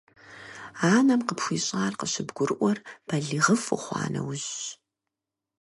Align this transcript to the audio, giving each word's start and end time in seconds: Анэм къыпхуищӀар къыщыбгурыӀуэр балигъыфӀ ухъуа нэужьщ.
Анэм 0.93 1.21
къыпхуищӀар 1.27 1.93
къыщыбгурыӀуэр 1.99 2.77
балигъыфӀ 3.07 3.69
ухъуа 3.75 4.03
нэужьщ. 4.13 4.61